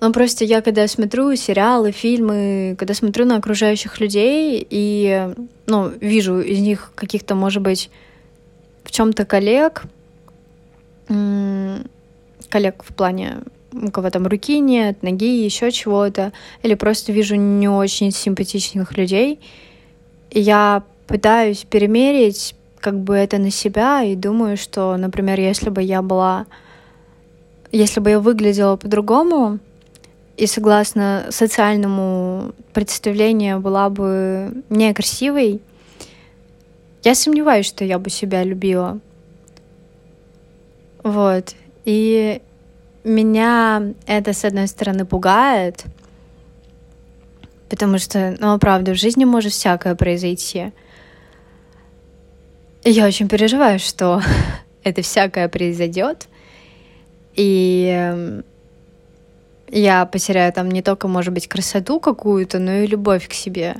но 0.00 0.10
просто 0.10 0.44
я, 0.44 0.62
когда 0.62 0.88
смотрю 0.88 1.36
сериалы, 1.36 1.92
фильмы, 1.92 2.76
когда 2.78 2.94
смотрю 2.94 3.26
на 3.26 3.36
окружающих 3.36 4.00
людей 4.00 4.66
и, 4.68 5.34
ну, 5.66 5.92
вижу 6.00 6.40
из 6.40 6.60
них 6.60 6.92
каких-то, 6.94 7.34
может 7.34 7.62
быть, 7.62 7.90
в 8.84 8.90
чем-то 8.90 9.26
коллег, 9.26 9.82
коллег 11.06 12.82
в 12.82 12.94
плане 12.94 13.42
у 13.72 13.90
кого 13.90 14.10
там 14.10 14.26
руки 14.26 14.58
нет, 14.60 15.02
ноги, 15.02 15.44
еще 15.44 15.70
чего-то, 15.70 16.32
или 16.62 16.74
просто 16.74 17.12
вижу 17.12 17.36
не 17.36 17.68
очень 17.68 18.10
симпатичных 18.10 18.96
людей, 18.96 19.40
я 20.30 20.82
пытаюсь 21.06 21.64
перемерить 21.64 22.54
как 22.80 22.98
бы 22.98 23.14
это 23.14 23.38
на 23.38 23.50
себя 23.50 24.02
и 24.02 24.16
думаю, 24.16 24.56
что, 24.56 24.96
например, 24.96 25.38
если 25.38 25.70
бы 25.70 25.82
я 25.82 26.02
была, 26.02 26.46
если 27.70 28.00
бы 28.00 28.10
я 28.10 28.20
выглядела 28.20 28.76
по-другому 28.76 29.58
и 30.36 30.46
согласно 30.46 31.26
социальному 31.30 32.52
представлению 32.72 33.60
была 33.60 33.88
бы 33.88 34.62
некрасивой, 34.68 35.60
я 37.04 37.14
сомневаюсь, 37.14 37.66
что 37.66 37.84
я 37.84 37.98
бы 37.98 38.10
себя 38.10 38.42
любила. 38.42 38.98
Вот. 41.02 41.54
И 41.84 42.40
меня 43.04 43.94
это, 44.06 44.32
с 44.32 44.44
одной 44.44 44.66
стороны, 44.68 45.04
пугает, 45.04 45.84
потому 47.68 47.98
что, 47.98 48.36
ну, 48.38 48.58
правда, 48.58 48.92
в 48.92 48.98
жизни 48.98 49.24
может 49.24 49.52
всякое 49.52 49.94
произойти. 49.94 50.72
Я 52.84 53.06
очень 53.06 53.28
переживаю, 53.28 53.78
что 53.78 54.22
это 54.84 55.02
всякое 55.02 55.48
произойдет, 55.48 56.28
и 57.34 57.88
эм, 57.92 58.44
я 59.70 60.04
потеряю 60.04 60.52
там 60.52 60.70
не 60.70 60.82
только, 60.82 61.08
может 61.08 61.32
быть, 61.32 61.48
красоту 61.48 61.98
какую-то, 61.98 62.58
но 62.58 62.72
и 62.72 62.86
любовь 62.86 63.28
к 63.28 63.32
себе. 63.32 63.76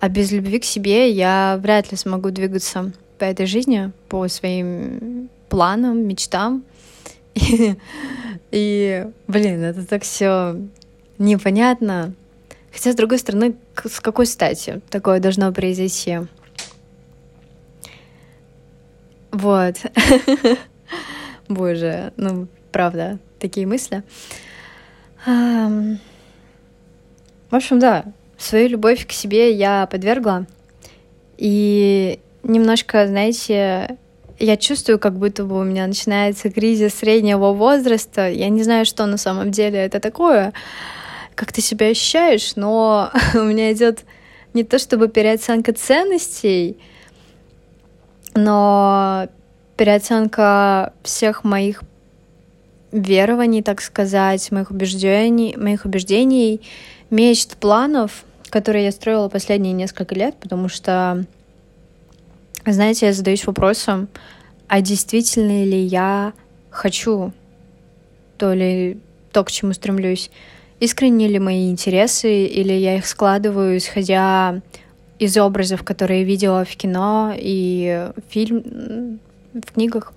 А 0.00 0.08
без 0.08 0.32
любви 0.32 0.58
к 0.58 0.64
себе 0.64 1.10
я 1.10 1.58
вряд 1.60 1.90
ли 1.90 1.98
смогу 1.98 2.30
двигаться 2.30 2.92
по 3.18 3.24
этой 3.24 3.44
жизни, 3.44 3.92
по 4.08 4.26
своим 4.28 5.28
планам, 5.50 6.06
мечтам. 6.06 6.64
И, 8.50 9.06
блин, 9.28 9.62
это 9.62 9.86
так 9.86 10.02
все 10.02 10.56
непонятно. 11.18 12.14
Хотя, 12.72 12.92
с 12.92 12.96
другой 12.96 13.18
стороны, 13.18 13.54
с 13.84 14.00
какой 14.00 14.26
стати 14.26 14.80
такое 14.90 15.20
должно 15.20 15.52
произойти? 15.52 16.18
Вот. 19.30 19.76
Боже, 21.48 22.12
ну, 22.16 22.48
правда, 22.72 23.18
такие 23.38 23.66
мысли. 23.66 24.02
В 25.24 25.98
общем, 27.50 27.78
да, 27.78 28.04
свою 28.38 28.68
любовь 28.68 29.06
к 29.06 29.12
себе 29.12 29.52
я 29.52 29.86
подвергла. 29.86 30.46
И 31.36 32.20
немножко, 32.42 33.06
знаете, 33.06 33.98
я 34.40 34.56
чувствую, 34.56 34.98
как 34.98 35.18
будто 35.18 35.44
бы 35.44 35.60
у 35.60 35.64
меня 35.64 35.86
начинается 35.86 36.50
кризис 36.50 36.94
среднего 36.94 37.52
возраста. 37.52 38.28
Я 38.28 38.48
не 38.48 38.62
знаю, 38.62 38.86
что 38.86 39.06
на 39.06 39.18
самом 39.18 39.50
деле 39.50 39.78
это 39.78 40.00
такое, 40.00 40.54
как 41.34 41.52
ты 41.52 41.60
себя 41.60 41.88
ощущаешь, 41.88 42.56
но 42.56 43.10
у 43.34 43.42
меня 43.42 43.72
идет 43.72 44.04
не 44.54 44.64
то 44.64 44.78
чтобы 44.78 45.08
переоценка 45.08 45.72
ценностей, 45.74 46.78
но 48.34 49.28
переоценка 49.76 50.94
всех 51.02 51.44
моих 51.44 51.82
верований, 52.92 53.62
так 53.62 53.82
сказать, 53.82 54.50
моих 54.50 54.70
убеждений, 54.70 55.54
моих 55.56 55.84
убеждений, 55.84 56.60
мечт, 57.10 57.56
планов, 57.56 58.24
которые 58.48 58.86
я 58.86 58.92
строила 58.92 59.28
последние 59.28 59.74
несколько 59.74 60.14
лет, 60.14 60.34
потому 60.40 60.68
что 60.68 61.24
знаете, 62.66 63.06
я 63.06 63.12
задаюсь 63.12 63.46
вопросом, 63.46 64.08
а 64.68 64.80
действительно 64.80 65.64
ли 65.64 65.80
я 65.80 66.32
хочу 66.70 67.32
то 68.38 68.54
ли 68.54 68.98
то, 69.32 69.44
к 69.44 69.50
чему 69.50 69.74
стремлюсь, 69.74 70.30
искренне 70.80 71.28
ли 71.28 71.38
мои 71.38 71.70
интересы, 71.70 72.46
или 72.46 72.72
я 72.72 72.96
их 72.96 73.06
складываю, 73.06 73.76
исходя 73.76 74.62
из 75.18 75.36
образов, 75.36 75.84
которые 75.84 76.24
видела 76.24 76.64
в 76.64 76.74
кино 76.74 77.34
и 77.36 78.10
фильм, 78.30 79.20
в 79.52 79.72
книгах. 79.72 80.14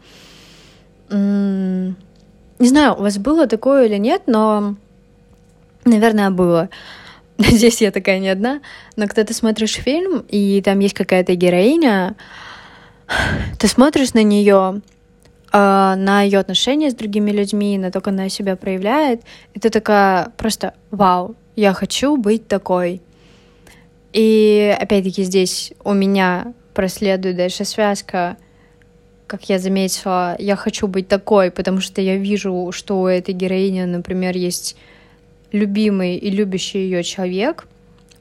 Не 1.09 1.95
знаю, 2.59 2.95
у 2.95 3.01
вас 3.01 3.17
было 3.17 3.45
такое 3.45 3.87
или 3.87 3.97
нет, 3.97 4.23
но, 4.25 4.75
наверное, 5.83 6.31
было. 6.31 6.69
Надеюсь, 7.37 7.81
я 7.81 7.91
такая 7.91 8.19
не 8.19 8.29
одна. 8.29 8.61
Но 8.95 9.07
когда 9.07 9.23
ты 9.23 9.33
смотришь 9.33 9.73
фильм, 9.73 10.23
и 10.29 10.61
там 10.61 10.79
есть 10.79 10.93
какая-то 10.93 11.35
героиня, 11.35 12.15
ты 13.59 13.67
смотришь 13.67 14.13
на 14.13 14.23
нее, 14.23 14.81
а, 15.51 15.95
на 15.95 16.21
ее 16.21 16.39
отношения 16.39 16.91
с 16.91 16.95
другими 16.95 17.31
людьми, 17.31 17.77
на 17.77 17.91
то, 17.91 18.01
как 18.01 18.09
она 18.09 18.29
себя 18.29 18.55
проявляет, 18.55 19.21
и 19.53 19.59
ты 19.59 19.69
такая 19.69 20.31
просто 20.37 20.73
«Вау, 20.91 21.35
я 21.55 21.73
хочу 21.73 22.17
быть 22.17 22.47
такой». 22.47 23.01
И 24.13 24.75
опять-таки 24.79 25.23
здесь 25.23 25.73
у 25.83 25.93
меня 25.93 26.53
проследует 26.75 27.35
дальше 27.35 27.65
связка, 27.65 28.37
как 29.25 29.49
я 29.49 29.57
заметила, 29.57 30.35
я 30.37 30.55
хочу 30.55 30.87
быть 30.87 31.07
такой, 31.07 31.49
потому 31.49 31.81
что 31.81 32.01
я 32.01 32.17
вижу, 32.17 32.71
что 32.71 33.01
у 33.01 33.07
этой 33.07 33.33
героини, 33.33 33.83
например, 33.83 34.37
есть 34.37 34.75
любимый 35.53 36.17
и 36.17 36.29
любящий 36.29 36.79
ее 36.79 37.03
человек, 37.03 37.65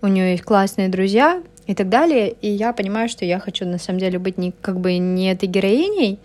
у 0.00 0.06
нее 0.06 0.32
есть 0.32 0.44
классные 0.44 0.88
друзья 0.88 1.42
и 1.66 1.74
так 1.74 1.88
далее, 1.88 2.30
и 2.40 2.48
я 2.48 2.72
понимаю, 2.72 3.08
что 3.08 3.24
я 3.24 3.40
хочу 3.40 3.66
на 3.66 3.78
самом 3.78 3.98
деле 3.98 4.20
быть 4.20 4.38
не 4.38 4.52
как 4.60 4.78
бы 4.78 4.98
не 4.98 5.32
этой 5.32 5.48
героиней, 5.48 6.20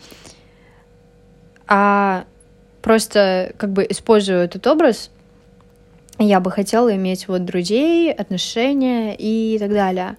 а 1.66 2.26
просто 2.82 3.54
как 3.58 3.72
бы 3.72 3.86
использую 3.90 4.40
этот 4.40 4.68
образ, 4.68 5.10
я 6.20 6.40
бы 6.40 6.52
хотела 6.52 6.96
иметь 6.96 7.28
вот 7.28 7.46
друзей, 7.46 8.12
отношения 8.12 9.16
и 9.18 9.58
так 9.60 9.72
далее. 9.72 10.18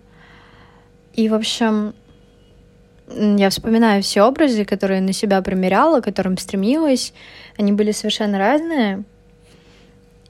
И, 1.15 1.29
в 1.29 1.35
общем, 1.35 1.95
я 3.11 3.51
вспоминаю 3.51 4.03
все 4.03 4.23
образы, 4.23 4.65
которые 4.65 5.01
на 5.01 5.13
себя 5.13 5.43
примеряла, 5.43 6.01
к 6.01 6.05
которым 6.05 6.39
стремилась. 6.39 7.13
Они 7.57 7.73
были 7.73 7.91
совершенно 7.91 8.39
разные. 8.39 9.05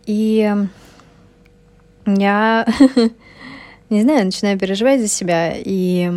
И 0.09 0.51
я, 2.07 2.67
не 3.91 4.03
знаю, 4.03 4.25
начинаю 4.25 4.59
переживать 4.59 5.03
за 5.03 5.09
себя. 5.09 5.53
И 5.55 6.11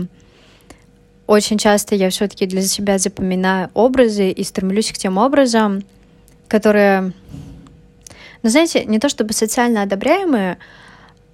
очень 1.28 1.58
часто 1.58 1.96
я 1.96 2.10
все-таки 2.10 2.46
для 2.46 2.62
себя 2.62 2.98
запоминаю 2.98 3.70
образы 3.74 4.32
и 4.32 4.44
стремлюсь 4.46 4.94
к 4.94 4.98
тем 4.98 5.18
образам, 5.18 5.84
которые, 6.48 7.12
ну, 8.44 8.50
знаете, 8.50 8.86
не 8.86 8.98
то 8.98 9.10
чтобы 9.10 9.34
социально 9.34 9.82
одобряемые, 9.82 10.58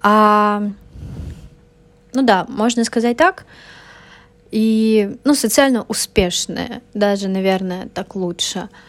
а, 0.01 0.63
ну 2.13 2.23
да, 2.23 2.47
можно 2.49 2.83
сказать 2.85 3.17
так, 3.17 3.45
и, 4.49 5.15
ну, 5.23 5.35
социально 5.35 5.83
успешные, 5.83 6.81
даже, 6.95 7.27
наверное, 7.27 7.87
так 7.93 8.15
лучше— 8.15 8.67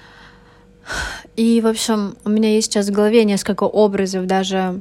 и, 1.37 1.61
в 1.61 1.67
общем, 1.67 2.17
у 2.25 2.29
меня 2.31 2.55
есть 2.55 2.73
сейчас 2.73 2.89
в 2.89 2.93
голове 2.93 3.25
несколько 3.25 3.65
образов 3.65 4.27
даже 4.27 4.81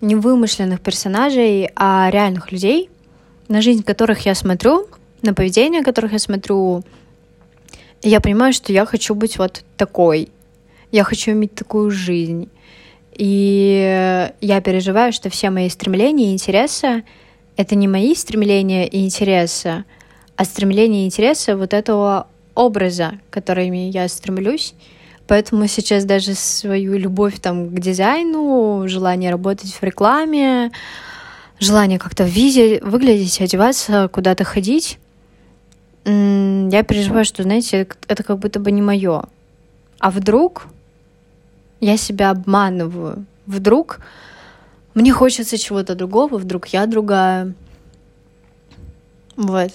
не 0.00 0.16
вымышленных 0.16 0.80
персонажей, 0.80 1.70
а 1.76 2.08
реальных 2.10 2.52
людей, 2.52 2.90
на 3.48 3.60
жизнь 3.60 3.82
которых 3.82 4.26
я 4.26 4.34
смотрю, 4.34 4.86
на 5.22 5.34
поведение 5.34 5.82
которых 5.82 6.12
я 6.12 6.18
смотрю, 6.18 6.82
я 8.02 8.20
понимаю, 8.20 8.52
что 8.52 8.72
я 8.72 8.86
хочу 8.86 9.14
быть 9.14 9.36
вот 9.38 9.62
такой. 9.76 10.30
Я 10.90 11.04
хочу 11.04 11.32
иметь 11.32 11.54
такую 11.54 11.90
жизнь. 11.90 12.48
И 13.14 14.30
я 14.40 14.60
переживаю, 14.62 15.12
что 15.12 15.28
все 15.28 15.50
мои 15.50 15.68
стремления 15.68 16.30
и 16.30 16.32
интересы— 16.32 17.04
это 17.56 17.74
не 17.74 17.88
мои 17.88 18.14
стремления 18.14 18.88
и 18.88 19.04
интересы, 19.04 19.84
а 20.36 20.44
стремления 20.44 21.02
и 21.02 21.06
интересы 21.06 21.54
вот 21.54 21.74
этого 21.74 22.28
образа, 22.54 23.18
которыми 23.28 23.90
я 23.90 24.08
стремлюсь. 24.08 24.74
Поэтому 25.30 25.68
сейчас 25.68 26.04
даже 26.04 26.34
свою 26.34 26.98
любовь 26.98 27.38
там 27.38 27.68
к 27.68 27.78
дизайну, 27.78 28.88
желание 28.88 29.30
работать 29.30 29.72
в 29.72 29.80
рекламе, 29.80 30.72
желание 31.60 32.00
как-то 32.00 32.24
визе 32.24 32.80
выглядеть, 32.82 33.40
одеваться, 33.40 34.08
куда-то 34.12 34.42
ходить, 34.42 34.98
я 36.04 36.82
переживаю, 36.82 37.24
что, 37.24 37.44
знаете, 37.44 37.86
это 38.08 38.24
как 38.24 38.40
будто 38.40 38.58
бы 38.58 38.72
не 38.72 38.82
мое. 38.82 39.22
А 40.00 40.10
вдруг 40.10 40.66
я 41.78 41.96
себя 41.96 42.30
обманываю? 42.30 43.24
Вдруг 43.46 44.00
мне 44.94 45.12
хочется 45.12 45.58
чего-то 45.58 45.94
другого, 45.94 46.38
вдруг 46.38 46.66
я 46.66 46.86
другая. 46.86 47.54
Вот. 49.36 49.70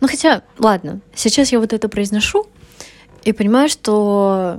Ну 0.00 0.08
хотя, 0.08 0.42
ладно, 0.58 1.00
сейчас 1.14 1.52
я 1.52 1.60
вот 1.60 1.72
это 1.72 1.88
произношу 1.88 2.48
и 3.22 3.32
понимаю, 3.32 3.68
что 3.68 4.58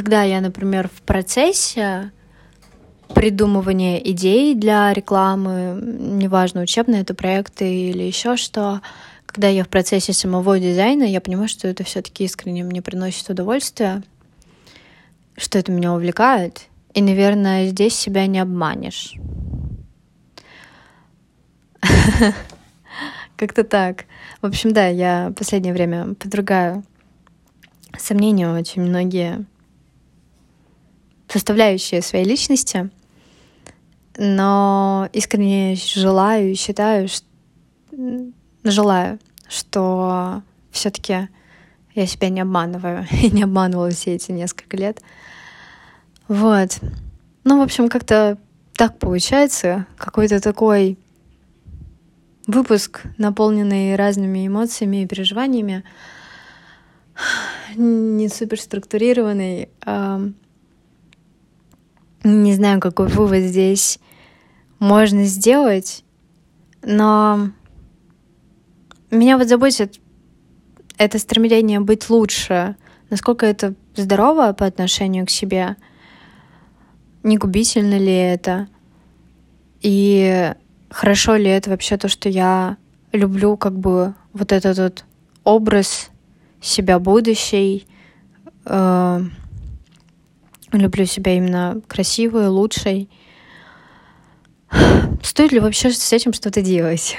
когда 0.00 0.22
я, 0.22 0.40
например, 0.40 0.88
в 0.88 1.02
процессе 1.02 2.10
придумывания 3.14 3.98
идей 3.98 4.54
для 4.54 4.94
рекламы, 4.94 5.78
неважно, 5.78 6.62
учебные 6.62 7.02
это 7.02 7.12
проекты 7.12 7.90
или 7.90 8.04
еще 8.04 8.38
что, 8.38 8.80
когда 9.26 9.48
я 9.48 9.62
в 9.62 9.68
процессе 9.68 10.14
самого 10.14 10.58
дизайна, 10.58 11.02
я 11.02 11.20
понимаю, 11.20 11.48
что 11.48 11.68
это 11.68 11.84
все-таки 11.84 12.24
искренне 12.24 12.64
мне 12.64 12.80
приносит 12.80 13.28
удовольствие, 13.28 14.02
что 15.36 15.58
это 15.58 15.70
меня 15.70 15.92
увлекает, 15.92 16.62
и, 16.94 17.02
наверное, 17.02 17.66
здесь 17.66 17.94
себя 17.94 18.26
не 18.26 18.38
обманешь. 18.38 19.16
Как-то 23.36 23.64
так. 23.64 24.06
В 24.40 24.46
общем, 24.46 24.72
да, 24.72 24.86
я 24.86 25.28
в 25.28 25.34
последнее 25.34 25.74
время 25.74 26.14
подвергаю 26.14 26.84
сомнению 27.98 28.58
очень 28.58 28.80
многие 28.80 29.44
составляющие 31.30 32.02
своей 32.02 32.24
личности, 32.24 32.90
но 34.16 35.08
искренне 35.12 35.76
желаю 35.76 36.52
и 36.52 36.54
считаю, 36.54 37.08
что 37.08 37.26
желаю, 38.64 39.18
что 39.48 40.42
все-таки 40.70 41.28
я 41.94 42.06
себя 42.06 42.28
не 42.28 42.40
обманываю 42.40 43.06
и 43.22 43.30
не 43.30 43.44
обманывала 43.44 43.90
все 43.90 44.14
эти 44.14 44.32
несколько 44.32 44.76
лет. 44.76 45.00
Вот. 46.28 46.78
Ну, 47.44 47.58
в 47.58 47.62
общем, 47.62 47.88
как-то 47.88 48.38
так 48.74 48.98
получается. 48.98 49.86
Какой-то 49.96 50.40
такой 50.40 50.98
выпуск, 52.46 53.02
наполненный 53.18 53.96
разными 53.96 54.46
эмоциями 54.46 55.02
и 55.02 55.06
переживаниями, 55.06 55.84
не 57.76 58.28
супер 58.28 58.60
структурированный. 58.60 59.70
Не 62.22 62.54
знаю, 62.54 62.80
какой 62.80 63.08
вывод 63.08 63.42
здесь 63.44 63.98
можно 64.78 65.24
сделать, 65.24 66.04
но 66.82 67.50
меня 69.10 69.38
вот 69.38 69.48
заботит 69.48 70.00
это 70.98 71.18
стремление 71.18 71.80
быть 71.80 72.10
лучше, 72.10 72.76
насколько 73.08 73.46
это 73.46 73.74
здорово 73.96 74.52
по 74.52 74.66
отношению 74.66 75.24
к 75.24 75.30
себе, 75.30 75.76
не 77.22 77.38
губительно 77.38 77.98
ли 77.98 78.14
это, 78.14 78.68
и 79.80 80.52
хорошо 80.90 81.36
ли 81.36 81.48
это 81.48 81.70
вообще 81.70 81.96
то, 81.96 82.08
что 82.08 82.28
я 82.28 82.76
люблю 83.12 83.56
как 83.56 83.78
бы 83.78 84.14
вот 84.34 84.52
этот 84.52 84.78
вот 84.78 85.04
образ 85.42 86.10
себя 86.60 86.98
будущей, 86.98 87.86
э, 88.66 89.20
люблю 90.78 91.04
себя 91.06 91.34
именно 91.34 91.80
красивой, 91.86 92.48
лучшей. 92.48 93.08
Стоит 95.22 95.52
ли 95.52 95.60
вообще 95.60 95.90
с 95.90 96.12
этим 96.12 96.32
что-то 96.32 96.62
делать? 96.62 97.16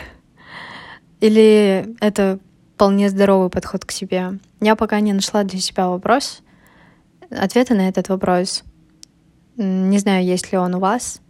Или 1.20 1.96
это 2.00 2.40
вполне 2.76 3.10
здоровый 3.10 3.50
подход 3.50 3.86
к 3.86 3.92
себе? 3.92 4.40
Я 4.60 4.76
пока 4.76 5.00
не 5.00 5.14
нашла 5.14 5.44
для 5.44 5.60
себя 5.60 5.88
вопрос, 5.90 6.42
ответа 7.30 7.76
на 7.76 7.88
этот 7.88 8.10
вопрос. 8.10 8.64
Не 9.58 10.00
знаю, 10.00 10.26
есть 10.26 10.52
ли 10.52 10.58
он 10.58 10.76
у 10.76 10.80
вас. 10.80 11.22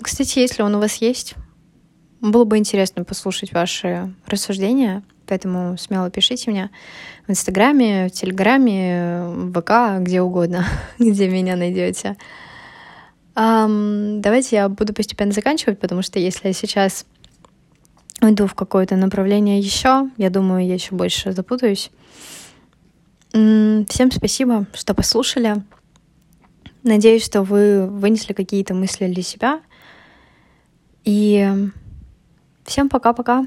Кстати, 0.00 0.38
если 0.38 0.62
он 0.62 0.74
у 0.74 0.80
вас 0.80 0.96
есть, 0.96 1.34
было 2.20 2.44
бы 2.44 2.58
интересно 2.58 3.04
послушать 3.04 3.52
ваши 3.52 4.14
рассуждения, 4.26 5.02
поэтому 5.26 5.76
смело 5.78 6.10
пишите 6.10 6.50
мне 6.50 6.70
в 7.26 7.30
Инстаграме, 7.30 8.08
в 8.08 8.10
Телеграме, 8.10 9.24
в 9.26 9.52
ВК, 9.52 10.00
где 10.00 10.22
угодно, 10.22 10.66
где 10.98 11.28
меня 11.28 11.56
найдете. 11.56 12.16
Um, 13.34 14.20
давайте 14.20 14.56
я 14.56 14.68
буду 14.68 14.92
постепенно 14.92 15.32
заканчивать, 15.32 15.80
потому 15.80 16.02
что 16.02 16.18
если 16.18 16.48
я 16.48 16.52
сейчас 16.52 17.06
уйду 18.20 18.46
в 18.46 18.54
какое-то 18.54 18.96
направление 18.96 19.58
еще, 19.58 20.10
я 20.16 20.30
думаю, 20.30 20.66
я 20.66 20.74
еще 20.74 20.94
больше 20.94 21.32
запутаюсь. 21.32 21.90
Всем 23.32 24.10
спасибо, 24.10 24.66
что 24.74 24.94
послушали. 24.94 25.62
Надеюсь, 26.82 27.24
что 27.24 27.42
вы 27.42 27.86
вынесли 27.86 28.34
какие-то 28.34 28.74
мысли 28.74 29.06
для 29.06 29.22
себя. 29.22 29.60
И 31.04 31.48
всем 32.64 32.88
пока-пока. 32.88 33.46